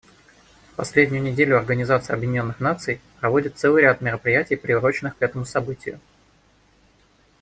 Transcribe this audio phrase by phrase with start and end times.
[0.71, 5.99] В последнюю неделю Организация Объединенных Наций проводит целый ряд мероприятий, приуроченных к этому событию.